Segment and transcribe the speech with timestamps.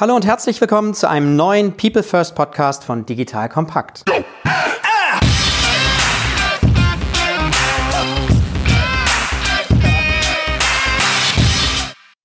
[0.00, 4.04] Hallo und herzlich willkommen zu einem neuen People First Podcast von Digital Kompakt.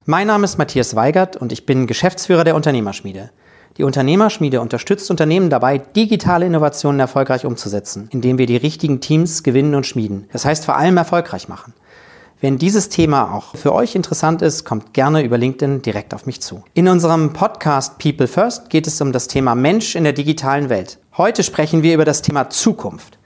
[0.06, 3.32] Mein Name ist Matthias Weigert und ich bin Geschäftsführer der Unternehmerschmiede.
[3.78, 9.74] Die Unternehmerschmiede unterstützt Unternehmen dabei, digitale Innovationen erfolgreich umzusetzen, indem wir die richtigen Teams gewinnen
[9.74, 10.30] und schmieden.
[10.32, 11.74] Das heißt vor allem erfolgreich machen.
[12.44, 16.42] Wenn dieses Thema auch für euch interessant ist, kommt gerne über LinkedIn direkt auf mich
[16.42, 16.62] zu.
[16.74, 21.00] In unserem Podcast People First geht es um das Thema Mensch in der digitalen Welt.
[21.16, 23.18] Heute sprechen wir über das Thema Zukunft.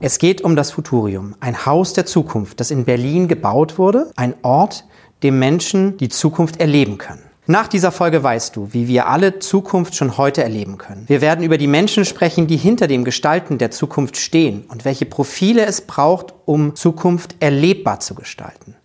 [0.00, 4.34] Es geht um das Futurium, ein Haus der Zukunft, das in Berlin gebaut wurde, ein
[4.42, 4.84] Ort,
[5.22, 7.27] dem Menschen die Zukunft erleben können.
[7.50, 11.04] Nach dieser Folge weißt du, wie wir alle Zukunft schon heute erleben können.
[11.06, 15.06] Wir werden über die Menschen sprechen, die hinter dem Gestalten der Zukunft stehen und welche
[15.06, 18.76] Profile es braucht, um Zukunft erlebbar zu gestalten.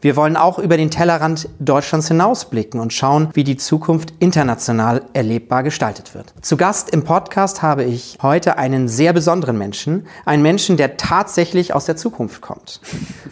[0.00, 5.64] Wir wollen auch über den Tellerrand Deutschlands hinausblicken und schauen, wie die Zukunft international erlebbar
[5.64, 6.32] gestaltet wird.
[6.42, 11.74] Zu Gast im Podcast habe ich heute einen sehr besonderen Menschen, einen Menschen, der tatsächlich
[11.74, 12.80] aus der Zukunft kommt.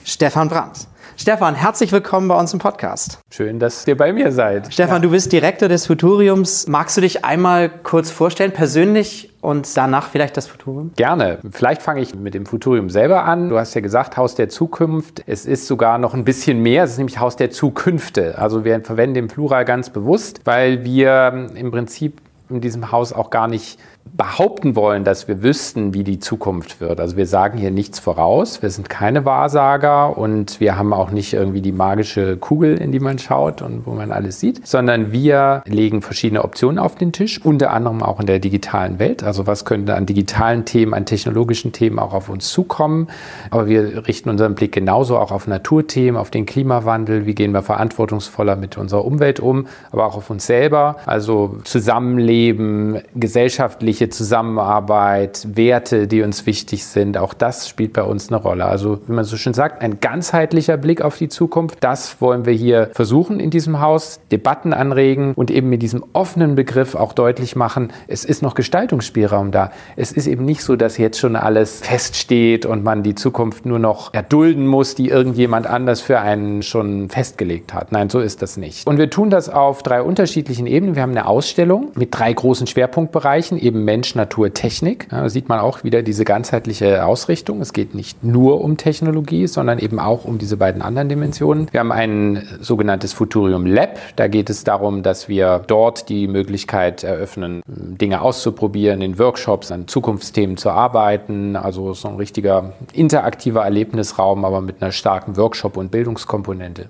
[0.02, 0.88] Stefan Brandt.
[1.20, 3.18] Stefan, herzlich willkommen bei uns im Podcast.
[3.30, 4.72] Schön, dass ihr bei mir seid.
[4.72, 4.98] Stefan, ja.
[5.00, 6.66] du bist Direktor des Futuriums.
[6.66, 10.92] Magst du dich einmal kurz vorstellen, persönlich und danach vielleicht das Futurium?
[10.96, 11.36] Gerne.
[11.50, 13.50] Vielleicht fange ich mit dem Futurium selber an.
[13.50, 15.22] Du hast ja gesagt, Haus der Zukunft.
[15.26, 16.84] Es ist sogar noch ein bisschen mehr.
[16.84, 18.38] Es ist nämlich Haus der Zukünfte.
[18.38, 23.28] Also wir verwenden den Plural ganz bewusst, weil wir im Prinzip in diesem Haus auch
[23.28, 23.78] gar nicht
[24.16, 27.00] behaupten wollen, dass wir wüssten, wie die Zukunft wird.
[27.00, 31.32] Also wir sagen hier nichts voraus, wir sind keine Wahrsager und wir haben auch nicht
[31.32, 35.62] irgendwie die magische Kugel, in die man schaut und wo man alles sieht, sondern wir
[35.66, 39.22] legen verschiedene Optionen auf den Tisch, unter anderem auch in der digitalen Welt.
[39.22, 43.08] Also was könnte an digitalen Themen, an technologischen Themen auch auf uns zukommen.
[43.50, 47.62] Aber wir richten unseren Blick genauso auch auf Naturthemen, auf den Klimawandel, wie gehen wir
[47.62, 55.48] verantwortungsvoller mit unserer Umwelt um, aber auch auf uns selber, also Zusammenleben, gesellschaftlich menschliche Zusammenarbeit,
[55.56, 58.64] Werte, die uns wichtig sind, auch das spielt bei uns eine Rolle.
[58.64, 62.52] Also, wie man so schön sagt, ein ganzheitlicher Blick auf die Zukunft, das wollen wir
[62.52, 67.56] hier versuchen in diesem Haus, Debatten anregen und eben mit diesem offenen Begriff auch deutlich
[67.56, 69.72] machen, es ist noch Gestaltungsspielraum da.
[69.96, 73.80] Es ist eben nicht so, dass jetzt schon alles feststeht und man die Zukunft nur
[73.80, 77.90] noch erdulden muss, die irgendjemand anders für einen schon festgelegt hat.
[77.90, 78.86] Nein, so ist das nicht.
[78.86, 80.94] Und wir tun das auf drei unterschiedlichen Ebenen.
[80.94, 85.08] Wir haben eine Ausstellung mit drei großen Schwerpunktbereichen, eben Mensch, Natur, Technik.
[85.10, 87.60] Da sieht man auch wieder diese ganzheitliche Ausrichtung.
[87.60, 91.68] Es geht nicht nur um Technologie, sondern eben auch um diese beiden anderen Dimensionen.
[91.70, 93.98] Wir haben ein sogenanntes Futurium Lab.
[94.16, 99.88] Da geht es darum, dass wir dort die Möglichkeit eröffnen, Dinge auszuprobieren, in Workshops an
[99.88, 101.56] Zukunftsthemen zu arbeiten.
[101.56, 106.88] Also so ein richtiger interaktiver Erlebnisraum, aber mit einer starken Workshop- und Bildungskomponente.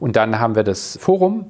[0.00, 1.46] Und dann haben wir das Forum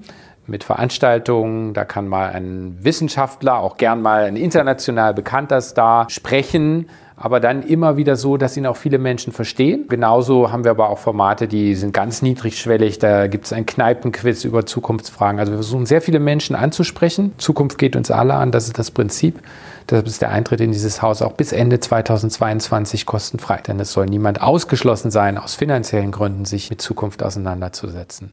[0.46, 1.74] mit Veranstaltungen.
[1.74, 7.62] Da kann mal ein Wissenschaftler, auch gern mal ein international bekannter Star, sprechen, aber dann
[7.62, 9.86] immer wieder so, dass ihn auch viele Menschen verstehen.
[9.88, 12.98] Genauso haben wir aber auch Formate, die sind ganz niedrigschwellig.
[12.98, 15.38] Da gibt es ein Kneipenquiz über Zukunftsfragen.
[15.38, 17.32] Also wir versuchen sehr viele Menschen anzusprechen.
[17.38, 19.38] Zukunft geht uns alle an, das ist das Prinzip.
[19.88, 23.58] Deshalb ist der Eintritt in dieses Haus auch bis Ende 2022 kostenfrei.
[23.58, 28.32] Denn es soll niemand ausgeschlossen sein, aus finanziellen Gründen sich mit Zukunft auseinanderzusetzen.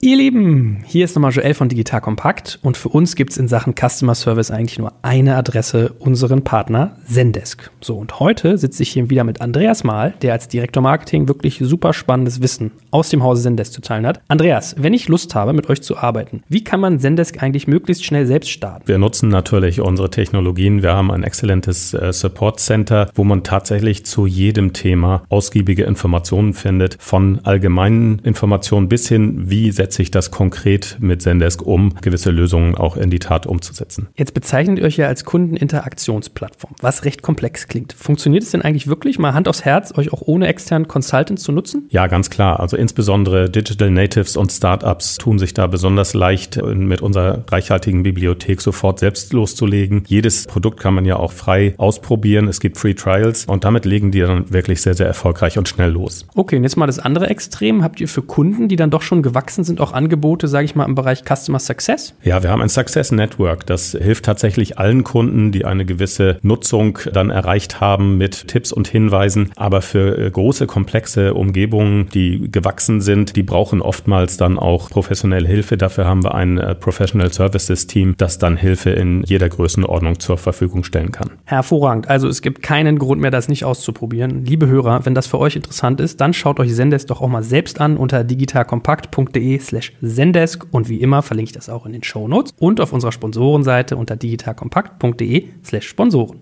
[0.00, 3.48] Ihr Lieben, hier ist nochmal Joel von Digital Kompakt und für uns gibt es in
[3.48, 7.72] Sachen Customer Service eigentlich nur eine Adresse, unseren Partner Zendesk.
[7.80, 11.58] So, und heute sitze ich hier wieder mit Andreas Mahl, der als Direktor Marketing wirklich
[11.60, 14.20] super spannendes Wissen aus dem Hause Zendesk zu teilen hat.
[14.28, 18.04] Andreas, wenn ich Lust habe, mit euch zu arbeiten, wie kann man Zendesk eigentlich möglichst
[18.04, 18.86] schnell selbst starten?
[18.86, 20.84] Wir nutzen natürlich unsere Technologien.
[20.84, 26.54] Wir haben ein exzellentes äh, Support Center, wo man tatsächlich zu jedem Thema ausgiebige Informationen
[26.54, 32.30] findet, von allgemeinen Informationen bis hin, wie setzt sich das konkret mit Zendesk um, gewisse
[32.30, 34.08] Lösungen auch in die Tat umzusetzen.
[34.16, 37.92] Jetzt bezeichnet ihr euch ja als Kundeninteraktionsplattform, was recht komplex klingt.
[37.92, 41.52] Funktioniert es denn eigentlich wirklich, mal Hand aufs Herz, euch auch ohne externen Consultants zu
[41.52, 41.86] nutzen?
[41.90, 42.60] Ja, ganz klar.
[42.60, 48.60] Also insbesondere Digital Natives und Startups tun sich da besonders leicht, mit unserer reichhaltigen Bibliothek
[48.60, 50.04] sofort selbst loszulegen.
[50.06, 52.48] Jedes Produkt kann man ja auch frei ausprobieren.
[52.48, 55.90] Es gibt Free Trials und damit legen die dann wirklich sehr, sehr erfolgreich und schnell
[55.90, 56.26] los.
[56.34, 57.82] Okay, und jetzt mal das andere Extrem.
[57.82, 60.74] Habt ihr für Kunden, die dann doch schon gewachsen sind, sind auch Angebote, sage ich
[60.74, 62.14] mal, im Bereich Customer Success?
[62.22, 63.66] Ja, wir haben ein Success Network.
[63.66, 68.88] Das hilft tatsächlich allen Kunden, die eine gewisse Nutzung dann erreicht haben mit Tipps und
[68.88, 69.52] Hinweisen.
[69.56, 75.46] Aber für äh, große, komplexe Umgebungen, die gewachsen sind, die brauchen oftmals dann auch professionelle
[75.46, 75.76] Hilfe.
[75.76, 80.38] Dafür haben wir ein äh, Professional Services Team, das dann Hilfe in jeder Größenordnung zur
[80.38, 81.30] Verfügung stellen kann.
[81.44, 82.08] Hervorragend.
[82.08, 84.44] Also es gibt keinen Grund mehr, das nicht auszuprobieren.
[84.44, 87.42] Liebe Hörer, wenn das für euch interessant ist, dann schaut euch Sendes doch auch mal
[87.42, 92.02] selbst an unter digitalkompakt.de slash Zendesk und wie immer verlinke ich das auch in den
[92.02, 96.40] Show Notes und auf unserer Sponsorenseite unter digitalkompakt.de slash Sponsoren.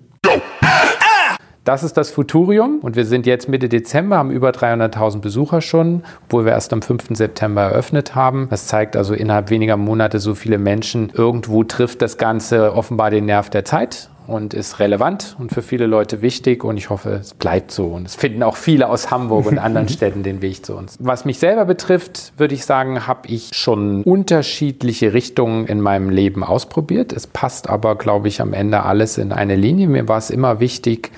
[1.64, 6.04] Das ist das Futurium und wir sind jetzt Mitte Dezember, haben über 300.000 Besucher schon,
[6.26, 7.06] obwohl wir erst am 5.
[7.10, 8.46] September eröffnet haben.
[8.50, 11.10] Das zeigt also innerhalb weniger Monate so viele Menschen.
[11.12, 15.86] Irgendwo trifft das Ganze offenbar den Nerv der Zeit und ist relevant und für viele
[15.86, 19.46] Leute wichtig und ich hoffe, es bleibt so und es finden auch viele aus Hamburg
[19.46, 20.96] und anderen Städten den Weg zu uns.
[21.00, 26.44] Was mich selber betrifft, würde ich sagen, habe ich schon unterschiedliche Richtungen in meinem Leben
[26.44, 27.12] ausprobiert.
[27.12, 29.88] Es passt aber, glaube ich, am Ende alles in eine Linie.
[29.88, 31.10] Mir war es immer wichtig,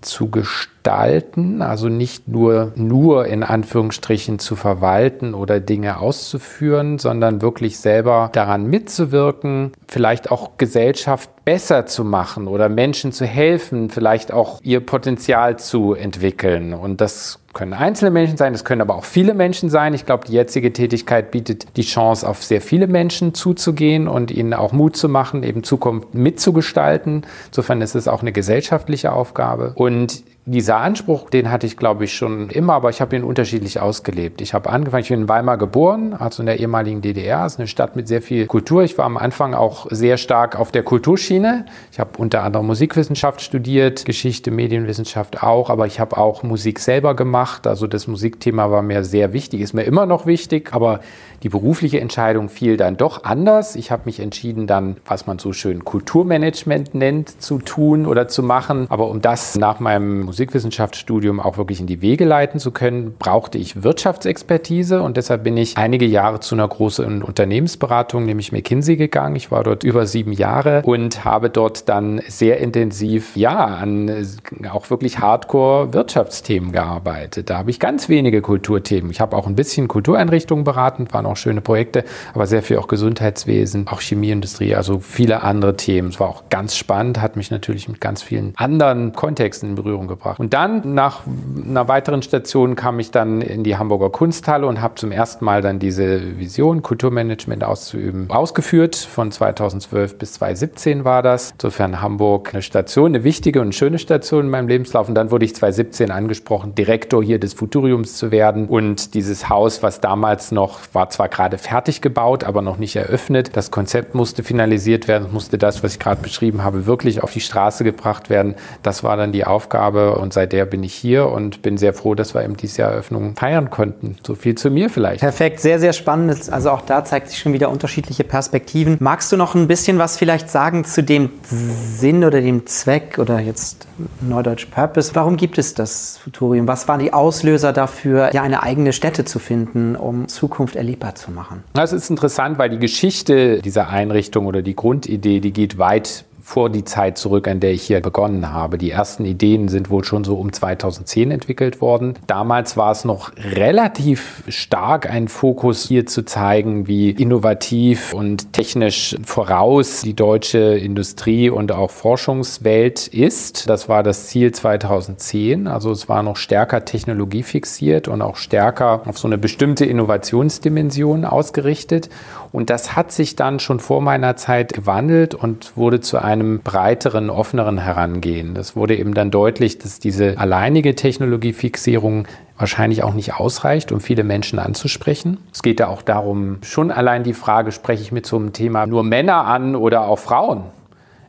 [0.00, 7.78] zu gestalten, also nicht nur, nur in Anführungsstrichen zu verwalten oder Dinge auszuführen, sondern wirklich
[7.78, 14.60] selber daran mitzuwirken, vielleicht auch Gesellschaft besser zu machen oder Menschen zu helfen, vielleicht auch
[14.62, 16.72] ihr Potenzial zu entwickeln.
[16.72, 19.94] Und das können einzelne Menschen sein, es können aber auch viele Menschen sein.
[19.94, 24.54] Ich glaube, die jetzige Tätigkeit bietet die Chance, auf sehr viele Menschen zuzugehen und ihnen
[24.54, 27.22] auch Mut zu machen, eben Zukunft mitzugestalten.
[27.46, 29.72] Insofern ist es auch eine gesellschaftliche Aufgabe.
[29.76, 33.80] Und dieser Anspruch, den hatte ich, glaube ich, schon immer, aber ich habe ihn unterschiedlich
[33.80, 34.42] ausgelebt.
[34.42, 37.46] Ich habe angefangen, ich bin in Weimar geboren, also in der ehemaligen DDR.
[37.46, 38.82] Ist eine Stadt mit sehr viel Kultur.
[38.82, 41.64] Ich war am Anfang auch sehr stark auf der Kulturschiene.
[41.92, 47.16] Ich habe unter anderem Musikwissenschaft studiert, Geschichte, Medienwissenschaft auch, aber ich habe auch Musik selber
[47.16, 47.66] gemacht.
[47.66, 51.00] Also das Musikthema war mir sehr wichtig, ist mir immer noch wichtig, aber
[51.44, 53.76] die berufliche Entscheidung fiel dann doch anders.
[53.76, 58.42] Ich habe mich entschieden, dann, was man so schön Kulturmanagement nennt, zu tun oder zu
[58.42, 58.86] machen.
[58.88, 63.58] Aber um das nach meinem Musikwissenschaftsstudium auch wirklich in die Wege leiten zu können, brauchte
[63.58, 69.36] ich Wirtschaftsexpertise und deshalb bin ich einige Jahre zu einer großen Unternehmensberatung, nämlich McKinsey, gegangen.
[69.36, 74.26] Ich war dort über sieben Jahre und habe dort dann sehr intensiv, ja, an
[74.72, 77.50] auch wirklich Hardcore-Wirtschaftsthemen gearbeitet.
[77.50, 79.10] Da habe ich ganz wenige Kulturthemen.
[79.10, 82.86] Ich habe auch ein bisschen Kultureinrichtungen beraten, waren auch schöne Projekte, aber sehr viel auch
[82.86, 86.08] Gesundheitswesen, auch Chemieindustrie, also viele andere Themen.
[86.08, 90.06] Es war auch ganz spannend, hat mich natürlich mit ganz vielen anderen Kontexten in Berührung
[90.06, 90.38] gebracht.
[90.38, 91.22] Und dann nach
[91.64, 95.60] einer weiteren Station kam ich dann in die Hamburger Kunsthalle und habe zum ersten Mal
[95.60, 98.94] dann diese Vision, Kulturmanagement auszuüben, ausgeführt.
[98.96, 101.52] Von 2012 bis 2017 war das.
[101.52, 105.08] Insofern Hamburg eine Station, eine wichtige und schöne Station in meinem Lebenslauf.
[105.08, 108.66] Und dann wurde ich 2017 angesprochen, Direktor hier des Futuriums zu werden.
[108.68, 113.56] Und dieses Haus, was damals noch war, zwar gerade fertig gebaut, aber noch nicht eröffnet.
[113.56, 117.40] Das Konzept musste finalisiert werden, musste das, was ich gerade beschrieben habe, wirklich auf die
[117.40, 118.54] Straße gebracht werden.
[118.82, 122.34] Das war dann die Aufgabe und seither bin ich hier und bin sehr froh, dass
[122.34, 124.16] wir eben dieses Jahr Eröffnung feiern konnten.
[124.26, 125.20] So viel zu mir vielleicht.
[125.20, 126.50] Perfekt, sehr, sehr spannend.
[126.50, 128.96] Also auch da zeigt sich schon wieder unterschiedliche Perspektiven.
[129.00, 133.40] Magst du noch ein bisschen was vielleicht sagen zu dem Sinn oder dem Zweck oder
[133.40, 133.86] jetzt
[134.20, 135.14] Neudeutsch Purpose?
[135.14, 136.68] Warum gibt es das Futurium?
[136.68, 141.30] Was waren die Auslöser dafür, ja eine eigene Stätte zu finden, um Zukunft erlebbar zu
[141.30, 141.62] machen.
[141.72, 146.68] Das ist interessant, weil die Geschichte dieser Einrichtung oder die Grundidee, die geht weit vor
[146.68, 148.76] die Zeit zurück, an der ich hier begonnen habe.
[148.76, 152.14] Die ersten Ideen sind wohl schon so um 2010 entwickelt worden.
[152.26, 159.16] Damals war es noch relativ stark ein Fokus hier zu zeigen, wie innovativ und technisch
[159.24, 163.70] voraus die deutsche Industrie und auch Forschungswelt ist.
[163.70, 165.66] Das war das Ziel 2010.
[165.66, 172.10] Also es war noch stärker technologiefixiert und auch stärker auf so eine bestimmte Innovationsdimension ausgerichtet.
[172.54, 177.28] Und das hat sich dann schon vor meiner Zeit gewandelt und wurde zu einem breiteren,
[177.28, 178.54] offeneren Herangehen.
[178.54, 184.22] Das wurde eben dann deutlich, dass diese alleinige Technologiefixierung wahrscheinlich auch nicht ausreicht, um viele
[184.22, 185.38] Menschen anzusprechen.
[185.52, 188.86] Es geht ja auch darum, schon allein die Frage, spreche ich mit so einem Thema
[188.86, 190.62] nur Männer an oder auch Frauen?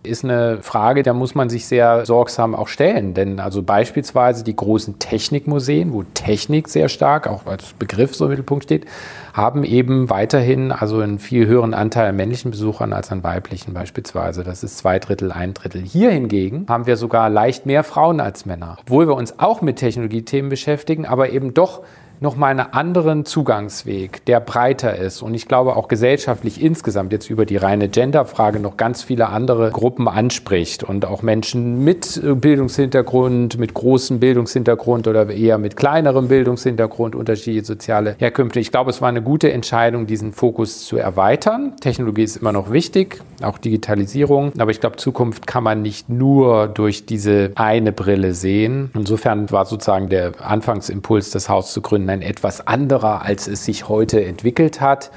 [0.05, 3.13] Ist eine Frage, da muss man sich sehr sorgsam auch stellen.
[3.13, 8.31] Denn also beispielsweise die großen Technikmuseen, wo Technik sehr stark auch als Begriff so im
[8.31, 8.85] Mittelpunkt steht,
[9.33, 14.43] haben eben weiterhin also einen viel höheren Anteil an männlichen Besuchern als an weiblichen beispielsweise.
[14.43, 15.81] Das ist zwei Drittel, ein Drittel.
[15.81, 19.77] Hier hingegen haben wir sogar leicht mehr Frauen als Männer, obwohl wir uns auch mit
[19.77, 21.81] Technologiethemen beschäftigen, aber eben doch
[22.19, 27.45] nochmal einen anderen Zugangsweg, der breiter ist und ich glaube auch gesellschaftlich insgesamt jetzt über
[27.45, 33.73] die reine Genderfrage noch ganz viele andere Gruppen anspricht und auch Menschen mit Bildungshintergrund, mit
[33.73, 38.59] großem Bildungshintergrund oder eher mit kleinerem Bildungshintergrund, unterschiedliche soziale Herkünfte.
[38.59, 41.73] Ich glaube, es war eine gute Entscheidung, diesen Fokus zu erweitern.
[41.79, 46.67] Technologie ist immer noch wichtig, auch Digitalisierung, aber ich glaube, Zukunft kann man nicht nur
[46.67, 48.91] durch diese eine Brille sehen.
[48.93, 53.89] Insofern war sozusagen der Anfangsimpuls, das Haus zu gründen, ein etwas anderer, als es sich
[53.89, 55.11] heute entwickelt hat.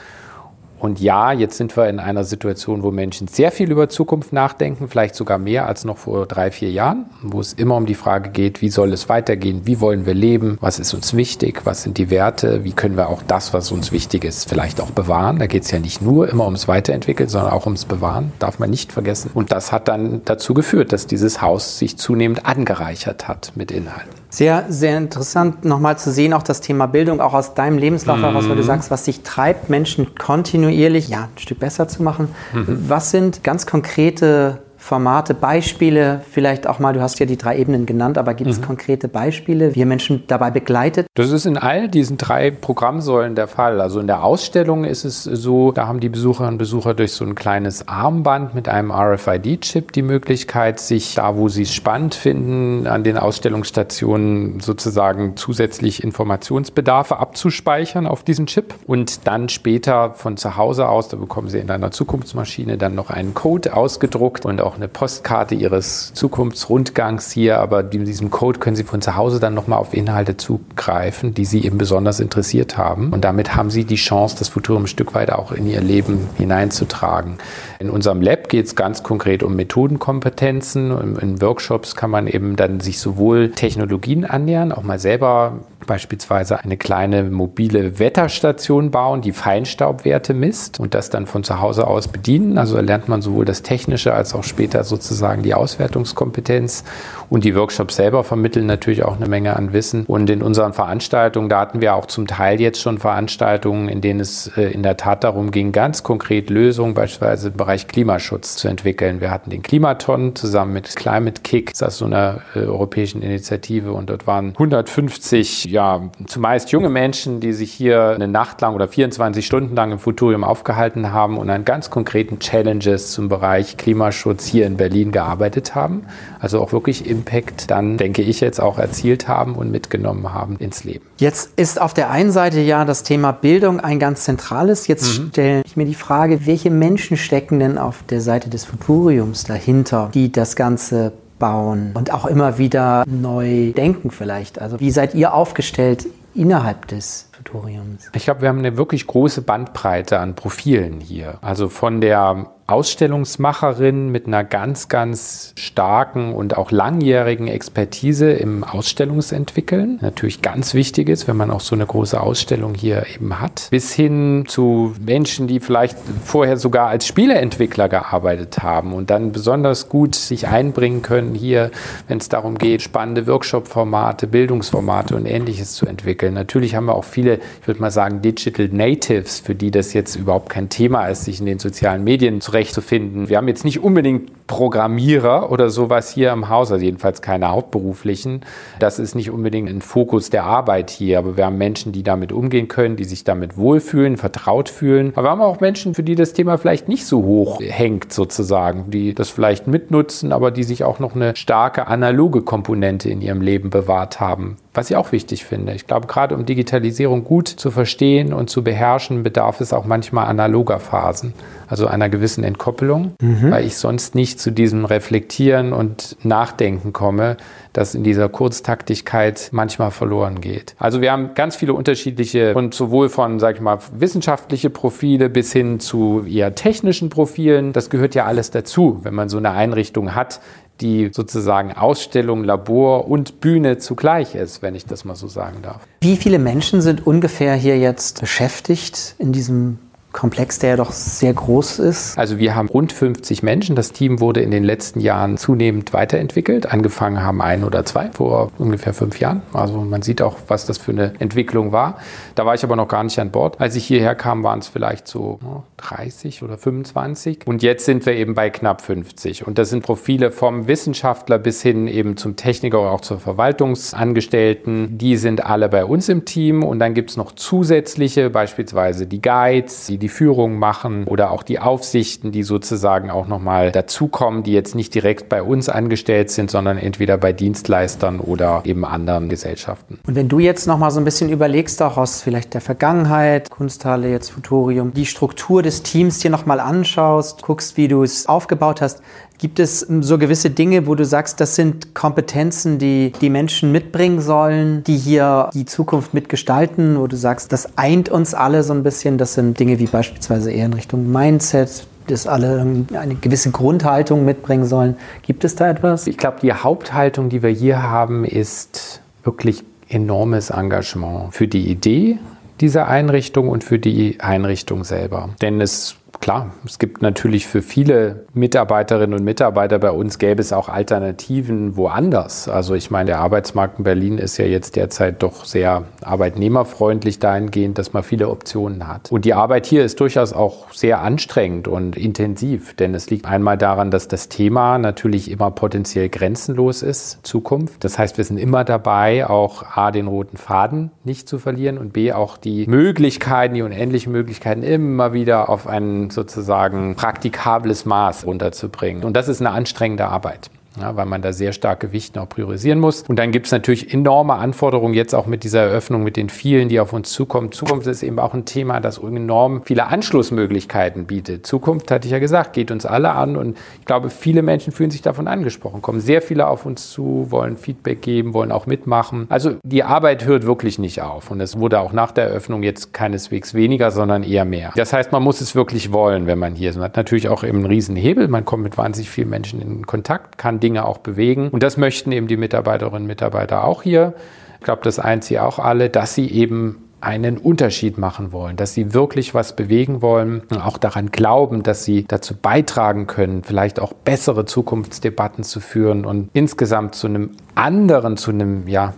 [0.78, 4.88] Und ja, jetzt sind wir in einer Situation, wo Menschen sehr viel über Zukunft nachdenken,
[4.88, 8.30] vielleicht sogar mehr als noch vor drei, vier Jahren, wo es immer um die Frage
[8.30, 11.98] geht, wie soll es weitergehen, wie wollen wir leben, was ist uns wichtig, was sind
[11.98, 15.40] die Werte, wie können wir auch das, was uns wichtig ist, vielleicht auch bewahren.
[15.40, 18.70] Da geht es ja nicht nur immer ums Weiterentwickeln, sondern auch ums Bewahren, darf man
[18.70, 19.32] nicht vergessen.
[19.34, 24.17] Und das hat dann dazu geführt, dass dieses Haus sich zunehmend angereichert hat mit Inhalten.
[24.30, 28.46] Sehr, sehr interessant nochmal zu sehen, auch das Thema Bildung, auch aus deinem Lebenslauf heraus,
[28.48, 28.66] weil du mhm.
[28.66, 32.28] sagst, was dich treibt, Menschen kontinuierlich ja, ein Stück besser zu machen.
[32.52, 32.84] Mhm.
[32.88, 34.58] Was sind ganz konkrete
[34.88, 38.58] Formate, Beispiele, vielleicht auch mal, du hast ja die drei Ebenen genannt, aber gibt es
[38.58, 38.64] mhm.
[38.64, 41.06] konkrete Beispiele, wie ihr Menschen dabei begleitet?
[41.12, 43.82] Das ist in all diesen drei Programmsäulen der Fall.
[43.82, 47.26] Also in der Ausstellung ist es so, da haben die Besucherinnen und Besucher durch so
[47.26, 52.86] ein kleines Armband mit einem RFID-Chip die Möglichkeit, sich da, wo sie es spannend finden,
[52.86, 60.56] an den Ausstellungsstationen sozusagen zusätzlich Informationsbedarfe abzuspeichern auf diesen Chip und dann später von zu
[60.56, 64.77] Hause aus, da bekommen sie in einer Zukunftsmaschine dann noch einen Code ausgedruckt und auch
[64.78, 69.52] eine Postkarte Ihres Zukunftsrundgangs hier, aber mit diesem Code können Sie von zu Hause dann
[69.52, 73.12] nochmal auf Inhalte zugreifen, die Sie eben besonders interessiert haben.
[73.12, 76.28] Und damit haben Sie die Chance, das Futurum ein Stück weit auch in Ihr Leben
[76.36, 77.38] hineinzutragen.
[77.80, 81.18] In unserem Lab geht es ganz konkret um Methodenkompetenzen.
[81.18, 86.76] In Workshops kann man eben dann sich sowohl Technologien annähern, auch mal selber beispielsweise eine
[86.76, 92.58] kleine mobile Wetterstation bauen, die Feinstaubwerte misst und das dann von zu Hause aus bedienen.
[92.58, 96.84] Also lernt man sowohl das Technische als auch später sozusagen die Auswertungskompetenz.
[97.30, 100.04] Und die Workshops selber vermitteln natürlich auch eine Menge an Wissen.
[100.06, 104.20] Und in unseren Veranstaltungen, da hatten wir auch zum Teil jetzt schon Veranstaltungen, in denen
[104.20, 108.68] es äh, in der Tat darum ging, ganz konkret Lösungen beispielsweise im Bereich Klimaschutz zu
[108.68, 109.20] entwickeln.
[109.20, 113.92] Wir hatten den Klimaton zusammen mit Climate Kick, das ist so einer äh, europäischen Initiative.
[113.92, 118.88] Und dort waren 150, ja, zumeist junge Menschen, die sich hier eine Nacht lang oder
[118.88, 124.46] 24 Stunden lang im Futurium aufgehalten haben und an ganz konkreten Challenges zum Bereich Klimaschutz
[124.48, 126.04] hier in Berlin gearbeitet haben.
[126.40, 130.56] Also auch wirklich im Impact dann, denke ich, jetzt auch erzielt haben und mitgenommen haben
[130.56, 131.04] ins Leben.
[131.18, 134.86] Jetzt ist auf der einen Seite ja das Thema Bildung ein ganz zentrales.
[134.86, 135.28] Jetzt mhm.
[135.30, 140.10] stelle ich mir die Frage, welche Menschen stecken denn auf der Seite des Futuriums dahinter,
[140.14, 144.60] die das Ganze bauen und auch immer wieder neu denken vielleicht.
[144.60, 148.10] Also wie seid ihr aufgestellt innerhalb des Futuriums?
[148.14, 151.38] Ich glaube, wir haben eine wirklich große Bandbreite an Profilen hier.
[151.40, 159.98] Also von der Ausstellungsmacherin mit einer ganz, ganz starken und auch langjährigen Expertise im Ausstellungsentwickeln.
[160.02, 163.68] Natürlich ganz wichtig ist, wenn man auch so eine große Ausstellung hier eben hat.
[163.70, 169.88] Bis hin zu Menschen, die vielleicht vorher sogar als Spieleentwickler gearbeitet haben und dann besonders
[169.88, 171.70] gut sich einbringen können hier,
[172.06, 176.34] wenn es darum geht, spannende Workshop-Formate, Bildungsformate und ähnliches zu entwickeln.
[176.34, 180.16] Natürlich haben wir auch viele, ich würde mal sagen, Digital Natives, für die das jetzt
[180.16, 183.28] überhaupt kein Thema ist, sich in den sozialen Medien zu zurechtzufinden.
[183.28, 188.40] Wir haben jetzt nicht unbedingt Programmierer oder sowas hier im Haus, also jedenfalls keine hauptberuflichen.
[188.80, 192.32] Das ist nicht unbedingt ein Fokus der Arbeit hier, aber wir haben Menschen, die damit
[192.32, 195.12] umgehen können, die sich damit wohlfühlen, vertraut fühlen.
[195.14, 198.90] Aber wir haben auch Menschen, für die das Thema vielleicht nicht so hoch hängt sozusagen,
[198.90, 203.42] die das vielleicht mitnutzen, aber die sich auch noch eine starke analoge Komponente in ihrem
[203.42, 205.72] Leben bewahrt haben was ich auch wichtig finde.
[205.74, 210.26] Ich glaube, gerade um Digitalisierung gut zu verstehen und zu beherrschen, bedarf es auch manchmal
[210.26, 211.34] analoger Phasen,
[211.66, 213.50] also einer gewissen Entkoppelung, mhm.
[213.50, 217.36] weil ich sonst nicht zu diesem Reflektieren und Nachdenken komme,
[217.72, 220.74] das in dieser Kurztaktigkeit manchmal verloren geht.
[220.78, 225.52] Also wir haben ganz viele unterschiedliche und sowohl von, sag ich mal, wissenschaftliche Profile bis
[225.52, 227.72] hin zu eher technischen Profilen.
[227.72, 230.40] Das gehört ja alles dazu, wenn man so eine Einrichtung hat,
[230.80, 235.80] die sozusagen Ausstellung, Labor und Bühne zugleich ist, wenn ich das mal so sagen darf.
[236.00, 239.78] Wie viele Menschen sind ungefähr hier jetzt beschäftigt in diesem
[240.12, 242.18] Komplex, der ja doch sehr groß ist.
[242.18, 243.76] Also wir haben rund 50 Menschen.
[243.76, 246.72] Das Team wurde in den letzten Jahren zunehmend weiterentwickelt.
[246.72, 249.42] Angefangen haben ein oder zwei vor ungefähr fünf Jahren.
[249.52, 251.98] Also man sieht auch, was das für eine Entwicklung war.
[252.34, 253.60] Da war ich aber noch gar nicht an Bord.
[253.60, 255.38] Als ich hierher kam, waren es vielleicht so
[255.76, 257.46] 30 oder 25.
[257.46, 259.46] Und jetzt sind wir eben bei knapp 50.
[259.46, 264.96] Und das sind Profile vom Wissenschaftler bis hin eben zum Techniker oder auch zur Verwaltungsangestellten.
[264.96, 266.62] Die sind alle bei uns im Team.
[266.62, 271.30] Und dann gibt es noch zusätzliche, beispielsweise die Guides, die die die Führung machen oder
[271.30, 276.30] auch die Aufsichten, die sozusagen auch nochmal dazukommen, die jetzt nicht direkt bei uns angestellt
[276.30, 279.98] sind, sondern entweder bei Dienstleistern oder eben anderen Gesellschaften.
[280.06, 284.10] Und wenn du jetzt nochmal so ein bisschen überlegst, auch aus vielleicht der Vergangenheit, Kunsthalle,
[284.10, 289.02] jetzt Futurium, die Struktur des Teams dir nochmal anschaust, guckst, wie du es aufgebaut hast,
[289.38, 294.20] Gibt es so gewisse Dinge, wo du sagst, das sind Kompetenzen, die die Menschen mitbringen
[294.20, 298.82] sollen, die hier die Zukunft mitgestalten, wo du sagst, das eint uns alle so ein
[298.82, 299.16] bisschen?
[299.16, 304.64] Das sind Dinge wie beispielsweise eher in Richtung Mindset, dass alle eine gewisse Grundhaltung mitbringen
[304.64, 304.96] sollen.
[305.22, 306.08] Gibt es da etwas?
[306.08, 312.18] Ich glaube, die Haupthaltung, die wir hier haben, ist wirklich enormes Engagement für die Idee
[312.60, 315.30] dieser Einrichtung und für die Einrichtung selber.
[315.40, 315.97] Denn es
[316.28, 321.74] Klar, es gibt natürlich für viele Mitarbeiterinnen und Mitarbeiter bei uns gäbe es auch Alternativen
[321.78, 322.50] woanders.
[322.50, 327.78] Also ich meine, der Arbeitsmarkt in Berlin ist ja jetzt derzeit doch sehr arbeitnehmerfreundlich dahingehend,
[327.78, 329.10] dass man viele Optionen hat.
[329.10, 333.56] Und die Arbeit hier ist durchaus auch sehr anstrengend und intensiv, denn es liegt einmal
[333.56, 337.84] daran, dass das Thema natürlich immer potenziell grenzenlos ist, Zukunft.
[337.84, 341.94] Das heißt, wir sind immer dabei, auch A, den roten Faden nicht zu verlieren und
[341.94, 349.04] B, auch die Möglichkeiten, die unendlichen Möglichkeiten immer wieder auf einen sozusagen praktikables Maß runterzubringen.
[349.04, 352.80] Und das ist eine anstrengende Arbeit ja, weil man da sehr stark Gewichten auch priorisieren
[352.80, 353.02] muss.
[353.02, 356.68] Und dann gibt es natürlich enorme Anforderungen jetzt auch mit dieser Eröffnung, mit den vielen,
[356.68, 357.52] die auf uns zukommen.
[357.52, 361.46] Zukunft ist eben auch ein Thema, das enorm viele Anschlussmöglichkeiten bietet.
[361.46, 364.90] Zukunft, hatte ich ja gesagt, geht uns alle an und ich glaube, viele Menschen fühlen
[364.90, 369.26] sich davon angesprochen, kommen sehr viele auf uns zu, wollen Feedback geben, wollen auch mitmachen.
[369.28, 372.92] Also die Arbeit hört wirklich nicht auf und es wurde auch nach der Eröffnung jetzt
[372.92, 374.72] keineswegs weniger, sondern eher mehr.
[374.76, 376.76] Das heißt, man muss es wirklich wollen, wenn man hier ist.
[376.76, 379.86] Man hat natürlich auch eben einen riesen Hebel, man kommt mit wahnsinnig vielen Menschen in
[379.86, 381.48] Kontakt, kann Dinge Dinge auch bewegen.
[381.48, 384.12] Und das möchten eben die Mitarbeiterinnen und Mitarbeiter auch hier.
[384.58, 388.74] Ich glaube, das eint sie auch alle, dass sie eben einen Unterschied machen wollen, dass
[388.74, 393.80] sie wirklich was bewegen wollen und auch daran glauben, dass sie dazu beitragen können, vielleicht
[393.80, 398.94] auch bessere Zukunftsdebatten zu führen und insgesamt zu einem anderen, zu einem ja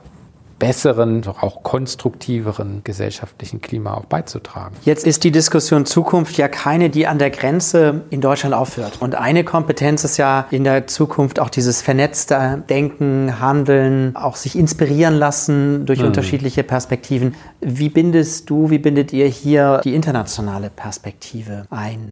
[0.60, 4.76] besseren, doch auch konstruktiveren gesellschaftlichen Klima auch beizutragen.
[4.84, 8.98] Jetzt ist die Diskussion Zukunft ja keine, die an der Grenze in Deutschland aufhört.
[9.00, 14.56] Und eine Kompetenz ist ja in der Zukunft auch dieses vernetzte Denken, Handeln, auch sich
[14.56, 16.06] inspirieren lassen durch mhm.
[16.06, 17.34] unterschiedliche Perspektiven.
[17.60, 22.10] Wie bindest du, wie bindet ihr hier die internationale Perspektive ein?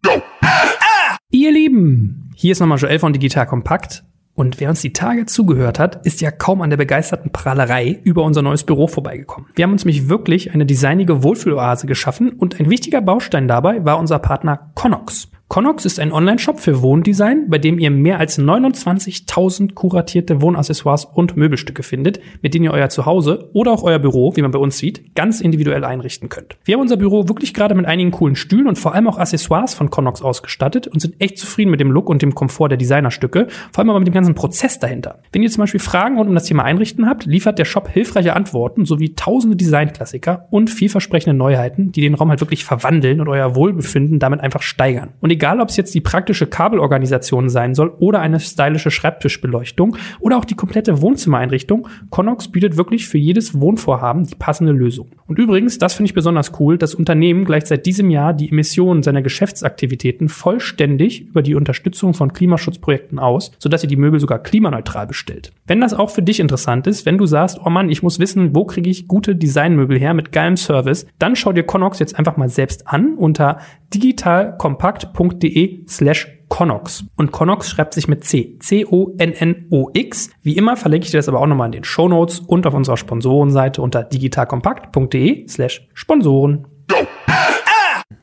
[1.31, 4.03] Ihr Lieben, hier ist nochmal Joel von Digital Kompakt.
[4.39, 8.23] Und wer uns die Tage zugehört hat, ist ja kaum an der begeisterten Prahlerei über
[8.23, 9.49] unser neues Büro vorbeigekommen.
[9.53, 13.99] Wir haben uns nämlich wirklich eine designige Wohlfühloase geschaffen und ein wichtiger Baustein dabei war
[13.99, 15.27] unser Partner Connox.
[15.49, 21.37] Connox ist ein Online-Shop für Wohndesign, bei dem ihr mehr als 29.000 kuratierte Wohnaccessoires und
[21.37, 24.77] Möbelstücke findet, mit denen ihr euer Zuhause oder auch euer Büro, wie man bei uns
[24.77, 26.57] sieht, ganz individuell einrichten könnt.
[26.65, 29.73] Wir haben unser Büro wirklich gerade mit einigen coolen Stühlen und vor allem auch Accessoires
[29.73, 33.47] von Connox ausgestattet und sind echt zufrieden mit dem Look und dem Komfort der Designerstücke,
[33.71, 35.23] vor allem aber mit dem ganzen Prozess dahinter.
[35.31, 38.35] Wenn ihr zum Beispiel Fragen rund um das Thema Einrichten habt, liefert der Shop hilfreiche
[38.35, 43.55] Antworten sowie tausende Designklassiker und vielversprechende Neuheiten, die den Raum halt wirklich verwandeln und euer
[43.55, 45.13] Wohlbefinden damit einfach steigern.
[45.21, 50.37] Und egal ob es jetzt die praktische Kabelorganisation sein soll oder eine stylische Schreibtischbeleuchtung oder
[50.37, 55.07] auch die komplette Wohnzimmereinrichtung, Connox bietet wirklich für jedes Wohnvorhaben die passende Lösung.
[55.29, 59.03] Und übrigens, das finde ich besonders cool, das Unternehmen gleicht seit diesem Jahr die Emissionen
[59.03, 65.05] seiner Geschäftsaktivitäten vollständig über die Unterstützung von Klimaschutzprojekten aus, sodass ihr die Möbel sogar klimaneutral
[65.05, 65.51] bestellt.
[65.67, 68.55] Wenn das auch für dich interessant ist, wenn du sagst, oh Mann, ich muss wissen,
[68.55, 72.35] wo kriege ich gute Designmöbel her mit geilem Service, dann schau dir Connox jetzt einfach
[72.35, 73.59] mal selbst an unter
[73.93, 77.05] digitalkompakt.de slash Connox.
[77.15, 78.57] Und Connox schreibt sich mit C.
[78.59, 80.29] C-O-N-N-O-X.
[80.41, 82.73] Wie immer verlinke ich dir das aber auch nochmal in den Show Notes und auf
[82.73, 86.67] unserer Sponsorenseite unter digitalkompakt.de slash Sponsoren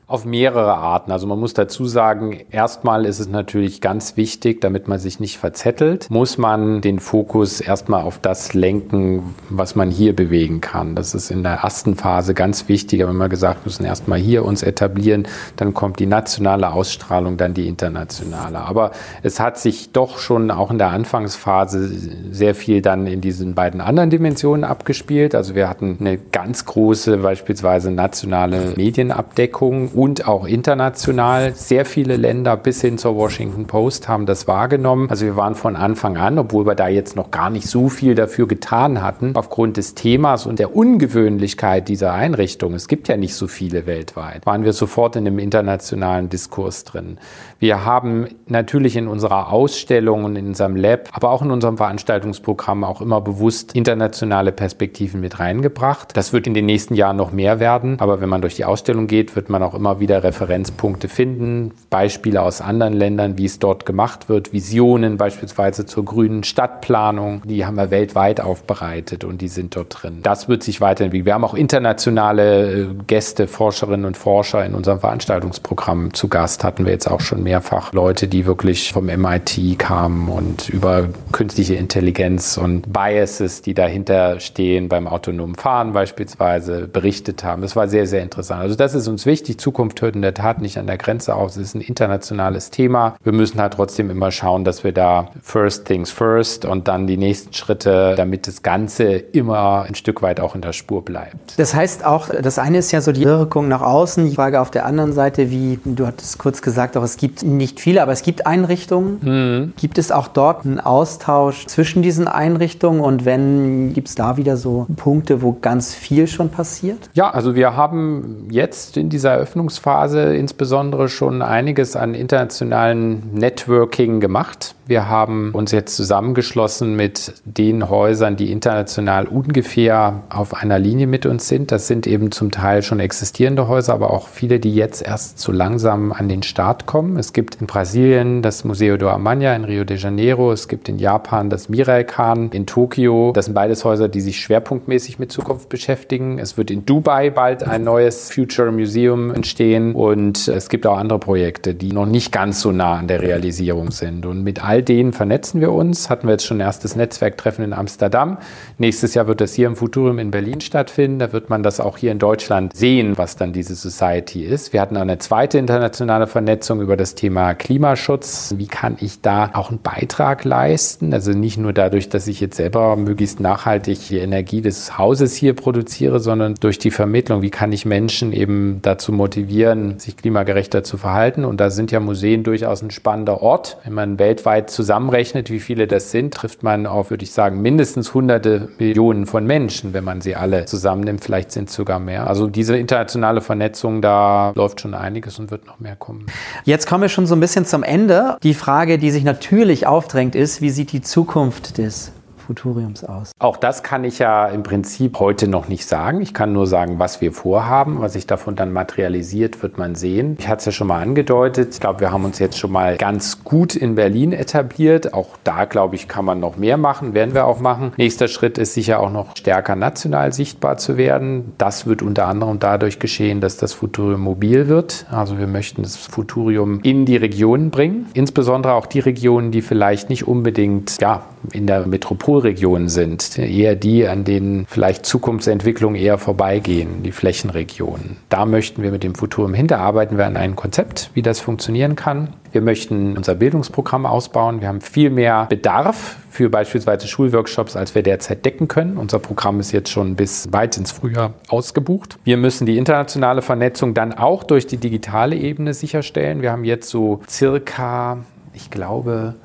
[0.07, 1.11] auf mehrere Arten.
[1.11, 5.37] Also man muss dazu sagen, erstmal ist es natürlich ganz wichtig, damit man sich nicht
[5.37, 10.95] verzettelt, muss man den Fokus erstmal auf das lenken, was man hier bewegen kann.
[10.95, 13.03] Das ist in der ersten Phase ganz wichtig.
[13.03, 17.53] Aber wenn wir gesagt, müssen erstmal hier uns etablieren, dann kommt die nationale Ausstrahlung, dann
[17.53, 18.59] die internationale.
[18.59, 18.91] Aber
[19.23, 21.91] es hat sich doch schon auch in der Anfangsphase
[22.31, 25.35] sehr viel dann in diesen beiden anderen Dimensionen abgespielt.
[25.35, 31.55] Also wir hatten eine ganz große beispielsweise nationale Medienabdeckung und auch international.
[31.55, 35.09] Sehr viele Länder bis hin zur Washington Post haben das wahrgenommen.
[35.09, 38.13] Also wir waren von Anfang an, obwohl wir da jetzt noch gar nicht so viel
[38.13, 43.33] dafür getan hatten, aufgrund des Themas und der Ungewöhnlichkeit dieser Einrichtung, es gibt ja nicht
[43.33, 47.17] so viele weltweit, waren wir sofort in einem internationalen Diskurs drin.
[47.59, 52.83] Wir haben natürlich in unserer Ausstellung und in unserem Lab, aber auch in unserem Veranstaltungsprogramm
[52.83, 56.15] auch immer bewusst internationale Perspektiven mit reingebracht.
[56.15, 59.07] Das wird in den nächsten Jahren noch mehr werden, aber wenn man durch die Ausstellung
[59.07, 63.87] geht, wird man auch immer wieder Referenzpunkte finden, Beispiele aus anderen Ländern, wie es dort
[63.87, 69.75] gemacht wird, Visionen beispielsweise zur grünen Stadtplanung, die haben wir weltweit aufbereitet und die sind
[69.75, 70.19] dort drin.
[70.21, 71.25] Das wird sich weiterentwickeln.
[71.25, 76.85] Wir haben auch internationale äh, Gäste, Forscherinnen und Forscher in unserem Veranstaltungsprogramm zu Gast, hatten
[76.85, 82.57] wir jetzt auch schon mehrfach Leute, die wirklich vom MIT kamen und über künstliche Intelligenz
[82.57, 87.61] und Biases, die dahinter stehen beim autonomen Fahren beispielsweise, berichtet haben.
[87.61, 88.59] Das war sehr, sehr interessant.
[88.61, 89.59] Also das ist uns wichtig.
[89.59, 91.51] Zukunft hört in der Tat nicht an der Grenze auf.
[91.51, 93.15] Es ist ein internationales Thema.
[93.23, 97.15] Wir müssen halt trotzdem immer schauen, dass wir da first things first und dann die
[97.15, 101.57] nächsten Schritte, damit das Ganze immer ein Stück weit auch in der Spur bleibt.
[101.57, 104.29] Das heißt auch, das eine ist ja so die Wirkung nach außen.
[104.29, 107.79] Die Frage auf der anderen Seite, wie du hattest kurz gesagt, auch es gibt nicht
[107.79, 109.19] viele, aber es gibt Einrichtungen.
[109.21, 109.73] Mhm.
[109.77, 114.57] Gibt es auch dort einen Austausch zwischen diesen Einrichtungen und wenn, gibt es da wieder
[114.57, 117.09] so Punkte, wo ganz viel schon passiert?
[117.13, 124.75] Ja, also wir haben jetzt in dieser Eröffnungsphase insbesondere schon einiges an internationalen Networking gemacht.
[124.87, 131.25] Wir haben uns jetzt zusammengeschlossen mit den Häusern, die international ungefähr auf einer Linie mit
[131.25, 131.73] uns sind.
[131.73, 135.51] Das sind eben zum Teil schon existierende Häuser, aber auch viele, die jetzt erst so
[135.51, 137.17] langsam an den Start kommen.
[137.17, 140.99] Es gibt in Brasilien das Museo do Amanhã in Rio de Janeiro, es gibt in
[140.99, 143.31] Japan das Mirai-Kan in Tokio.
[143.33, 146.39] Das sind beides Häuser, die sich schwerpunktmäßig mit Zukunft beschäftigen.
[146.39, 151.19] Es wird in Dubai bald ein neues Future Museum entstehen und es gibt auch andere
[151.19, 154.25] Projekte, die noch nicht ganz so nah an der Realisierung sind.
[154.25, 156.09] Und mit all denen vernetzen wir uns.
[156.09, 158.37] Hatten wir jetzt schon erstes Netzwerktreffen in Amsterdam.
[158.77, 161.19] Nächstes Jahr wird das hier im Futurium in Berlin stattfinden.
[161.19, 164.73] Da wird man das auch hier in Deutschland sehen, was dann diese Society ist.
[164.73, 168.53] Wir hatten eine zweite internationale Vernetzung über das Thema Klimaschutz.
[168.57, 171.13] Wie kann ich da auch einen Beitrag leisten?
[171.13, 175.53] Also nicht nur dadurch, dass ich jetzt selber möglichst nachhaltig die Energie des Hauses hier
[175.53, 177.41] produziere, sondern durch die Vermittlung.
[177.41, 181.43] Wie kann ich Menschen eben dazu motivieren, sich klimagerechter zu verhalten?
[181.43, 183.77] Und da sind ja Museen durchaus ein spannender Ort.
[183.83, 188.13] Wenn man weltweit zusammenrechnet, wie viele das sind, trifft man auf, würde ich sagen, mindestens
[188.13, 191.23] hunderte Millionen von Menschen, wenn man sie alle zusammennimmt.
[191.23, 192.27] Vielleicht sind es sogar mehr.
[192.27, 196.27] Also diese internationale Vernetzung, da läuft schon einiges und wird noch mehr kommen.
[196.63, 198.37] Jetzt kommen wir schon so ein bisschen zum Ende.
[198.43, 202.11] Die Frage, die sich natürlich aufdrängt, ist, wie sieht die Zukunft des
[202.47, 203.31] Futuriums aus?
[203.39, 206.21] Auch das kann ich ja im Prinzip heute noch nicht sagen.
[206.21, 207.99] Ich kann nur sagen, was wir vorhaben.
[207.99, 210.37] Was sich davon dann materialisiert, wird man sehen.
[210.39, 211.73] Ich hatte es ja schon mal angedeutet.
[211.73, 215.13] Ich glaube, wir haben uns jetzt schon mal ganz gut in Berlin etabliert.
[215.13, 217.91] Auch da, glaube ich, kann man noch mehr machen, werden wir auch machen.
[217.97, 221.51] Nächster Schritt ist sicher auch noch stärker national sichtbar zu werden.
[221.57, 225.05] Das wird unter anderem dadurch geschehen, dass das Futurium mobil wird.
[225.11, 228.05] Also wir möchten das Futurium in die Regionen bringen.
[228.13, 233.75] Insbesondere auch die Regionen, die vielleicht nicht unbedingt ja, in der Metropole Metropolregionen sind, eher
[233.75, 238.17] die, an denen vielleicht Zukunftsentwicklungen eher vorbeigehen, die Flächenregionen.
[238.29, 242.29] Da möchten wir mit dem Futurum hinterarbeiten wir an einem Konzept, wie das funktionieren kann.
[242.51, 244.61] Wir möchten unser Bildungsprogramm ausbauen.
[244.61, 248.97] Wir haben viel mehr Bedarf für beispielsweise Schulworkshops, als wir derzeit decken können.
[248.97, 252.17] Unser Programm ist jetzt schon bis weit ins Frühjahr ausgebucht.
[252.23, 256.41] Wir müssen die internationale Vernetzung dann auch durch die digitale Ebene sicherstellen.
[256.41, 258.19] Wir haben jetzt so circa,
[258.53, 259.35] ich glaube,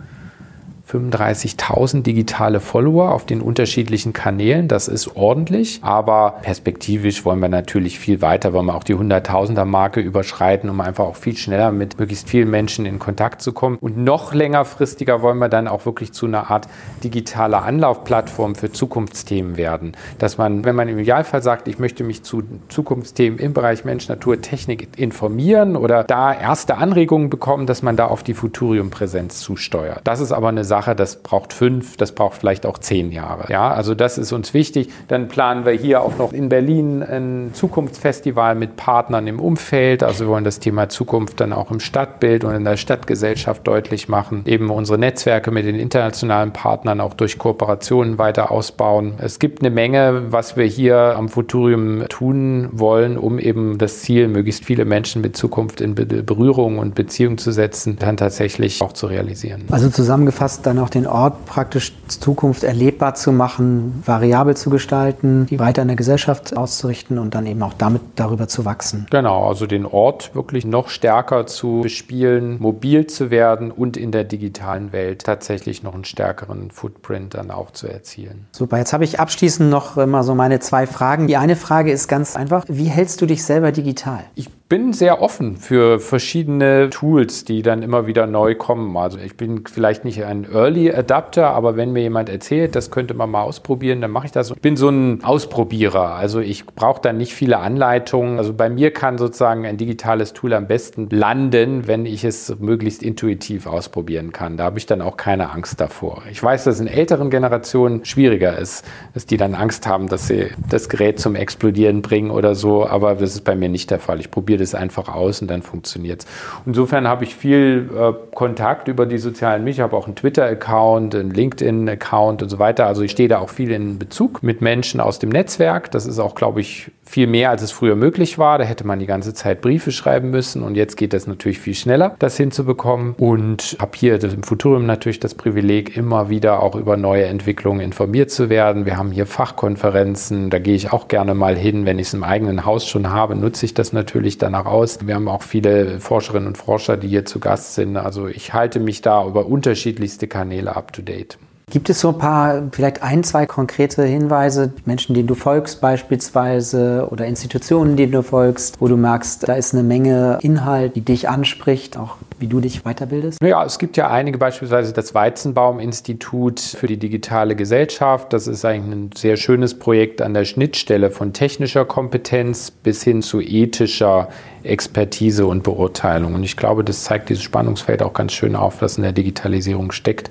[0.92, 4.68] 35.000 digitale Follower auf den unterschiedlichen Kanälen.
[4.68, 9.64] Das ist ordentlich, aber perspektivisch wollen wir natürlich viel weiter, wollen wir auch die 100.000er
[9.64, 13.78] Marke überschreiten, um einfach auch viel schneller mit möglichst vielen Menschen in Kontakt zu kommen.
[13.80, 16.68] Und noch längerfristiger wollen wir dann auch wirklich zu einer Art
[17.02, 19.92] digitaler Anlaufplattform für Zukunftsthemen werden.
[20.18, 24.08] Dass man, wenn man im Idealfall sagt, ich möchte mich zu Zukunftsthemen im Bereich Mensch,
[24.08, 30.00] Natur, Technik informieren oder da erste Anregungen bekommen, dass man da auf die Futurium-Präsenz zusteuert.
[30.04, 33.50] Das ist aber eine Sache, Sache, das braucht fünf, das braucht vielleicht auch zehn Jahre.
[33.50, 34.88] Ja, also das ist uns wichtig.
[35.06, 40.02] Dann planen wir hier auch noch in Berlin ein Zukunftsfestival mit Partnern im Umfeld.
[40.02, 44.08] Also wir wollen das Thema Zukunft dann auch im Stadtbild und in der Stadtgesellschaft deutlich
[44.08, 44.42] machen.
[44.46, 49.14] Eben unsere Netzwerke mit den internationalen Partnern auch durch Kooperationen weiter ausbauen.
[49.18, 54.26] Es gibt eine Menge, was wir hier am Futurium tun wollen, um eben das Ziel,
[54.26, 59.06] möglichst viele Menschen mit Zukunft in Berührung und Beziehung zu setzen, dann tatsächlich auch zu
[59.06, 59.62] realisieren.
[59.70, 65.58] Also zusammengefasst, dann auch den Ort praktisch Zukunft erlebbar zu machen, variabel zu gestalten, die
[65.58, 69.06] weiter in der Gesellschaft auszurichten und dann eben auch damit darüber zu wachsen.
[69.10, 74.24] Genau, also den Ort wirklich noch stärker zu bespielen, mobil zu werden und in der
[74.24, 78.46] digitalen Welt tatsächlich noch einen stärkeren Footprint dann auch zu erzielen.
[78.52, 81.26] Super, jetzt habe ich abschließend noch immer so meine zwei Fragen.
[81.26, 84.24] Die eine Frage ist ganz einfach, wie hältst du dich selber digital?
[84.34, 88.96] Ich bin sehr offen für verschiedene Tools, die dann immer wieder neu kommen.
[88.96, 93.12] Also ich bin vielleicht nicht ein Early Adapter, aber wenn mir jemand erzählt, das könnte
[93.12, 94.50] man mal ausprobieren, dann mache ich das.
[94.50, 96.14] Ich bin so ein Ausprobierer.
[96.14, 98.38] Also ich brauche dann nicht viele Anleitungen.
[98.38, 103.02] Also bei mir kann sozusagen ein digitales Tool am besten landen, wenn ich es möglichst
[103.02, 104.56] intuitiv ausprobieren kann.
[104.56, 106.22] Da habe ich dann auch keine Angst davor.
[106.30, 110.46] Ich weiß, dass in älteren Generationen schwieriger ist, dass die dann Angst haben, dass sie
[110.70, 114.18] das Gerät zum Explodieren bringen oder so, aber das ist bei mir nicht der Fall.
[114.18, 116.26] Ich probiere es einfach aus und dann funktioniert es.
[116.66, 119.84] Insofern habe ich viel äh, Kontakt über die sozialen Medien.
[119.84, 122.86] Habe auch einen Twitter-Account, einen LinkedIn-Account und so weiter.
[122.86, 125.90] Also ich stehe da auch viel in Bezug mit Menschen aus dem Netzwerk.
[125.90, 128.58] Das ist auch, glaube ich, viel mehr, als es früher möglich war.
[128.58, 131.74] Da hätte man die ganze Zeit Briefe schreiben müssen und jetzt geht das natürlich viel
[131.74, 133.14] schneller, das hinzubekommen.
[133.18, 138.30] Und habe hier im Futurium natürlich das Privileg, immer wieder auch über neue Entwicklungen informiert
[138.30, 138.86] zu werden.
[138.86, 141.84] Wir haben hier Fachkonferenzen, da gehe ich auch gerne mal hin.
[141.84, 144.98] Wenn ich es im eigenen Haus schon habe, nutze ich das natürlich danach aus.
[145.06, 147.96] Wir haben auch viele Forscherinnen und Forscher, die hier zu Gast sind.
[147.96, 151.38] Also ich halte mich da über unterschiedlichste Kanäle up to date.
[151.72, 157.08] Gibt es so ein paar, vielleicht ein, zwei konkrete Hinweise, Menschen, denen du folgst beispielsweise
[157.10, 161.30] oder Institutionen, denen du folgst, wo du merkst, da ist eine Menge Inhalt, die dich
[161.30, 163.42] anspricht, auch wie du dich weiterbildest?
[163.42, 168.34] Ja, es gibt ja einige, beispielsweise das Weizenbaum-Institut für die digitale Gesellschaft.
[168.34, 173.22] Das ist eigentlich ein sehr schönes Projekt an der Schnittstelle von technischer Kompetenz bis hin
[173.22, 174.28] zu ethischer
[174.62, 176.34] Expertise und Beurteilung.
[176.34, 179.90] Und ich glaube, das zeigt dieses Spannungsfeld auch ganz schön auf, das in der Digitalisierung
[179.90, 180.28] steckt.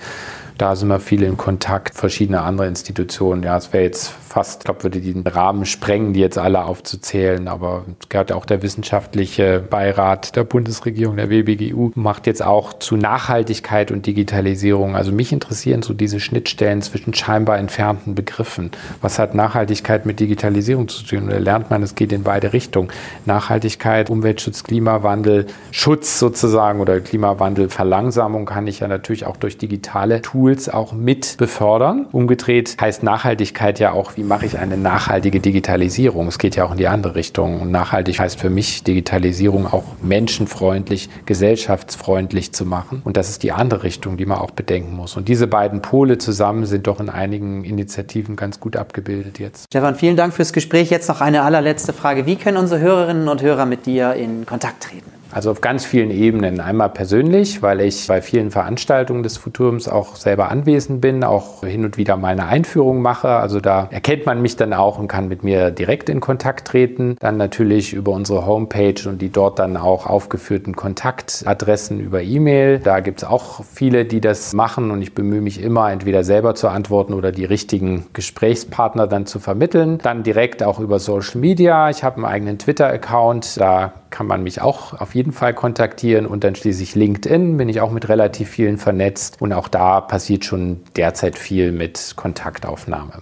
[0.57, 3.43] Da sind wir viel in Kontakt, verschiedene andere Institutionen.
[3.43, 7.47] Ja, es wäre jetzt fast, ich glaube, würde den Rahmen sprengen, die jetzt alle aufzuzählen.
[7.47, 12.95] Aber es gehört auch der wissenschaftliche Beirat der Bundesregierung, der WBGU, macht jetzt auch zu
[12.95, 14.95] Nachhaltigkeit und Digitalisierung.
[14.95, 18.71] Also mich interessieren so diese Schnittstellen zwischen scheinbar entfernten Begriffen.
[19.01, 21.27] Was hat Nachhaltigkeit mit Digitalisierung zu tun?
[21.29, 22.89] Da lernt man, es geht in beide Richtungen.
[23.25, 30.69] Nachhaltigkeit, Umweltschutz, Klimawandel, Schutz sozusagen oder Klimawandelverlangsamung kann ich ja natürlich auch durch digitale Tools
[30.69, 32.07] auch mit befördern.
[32.11, 36.27] Umgedreht heißt Nachhaltigkeit ja auch, wie wie mache ich eine nachhaltige Digitalisierung?
[36.27, 37.59] Es geht ja auch in die andere Richtung.
[37.59, 43.01] Und nachhaltig heißt für mich, Digitalisierung auch menschenfreundlich, gesellschaftsfreundlich zu machen.
[43.03, 45.17] Und das ist die andere Richtung, die man auch bedenken muss.
[45.17, 49.65] Und diese beiden Pole zusammen sind doch in einigen Initiativen ganz gut abgebildet jetzt.
[49.71, 50.91] Stefan, vielen Dank fürs Gespräch.
[50.91, 52.27] Jetzt noch eine allerletzte Frage.
[52.27, 55.20] Wie können unsere Hörerinnen und Hörer mit dir in Kontakt treten?
[55.31, 56.59] Also auf ganz vielen Ebenen.
[56.59, 61.85] Einmal persönlich, weil ich bei vielen Veranstaltungen des Futuriums auch selber anwesend bin, auch hin
[61.85, 63.29] und wieder meine Einführung mache.
[63.29, 67.15] Also da erkennt man mich dann auch und kann mit mir direkt in Kontakt treten.
[67.19, 72.79] Dann natürlich über unsere Homepage und die dort dann auch aufgeführten Kontaktadressen über E-Mail.
[72.79, 76.55] Da gibt es auch viele, die das machen und ich bemühe mich immer, entweder selber
[76.55, 79.99] zu antworten oder die richtigen Gesprächspartner dann zu vermitteln.
[80.03, 81.89] Dann direkt auch über Social Media.
[81.89, 83.59] Ich habe einen eigenen Twitter-Account.
[83.59, 87.81] Da kann man mich auch auf jeden Fall kontaktieren und dann schließlich LinkedIn bin ich
[87.81, 93.21] auch mit relativ vielen vernetzt und auch da passiert schon derzeit viel mit Kontaktaufnahme.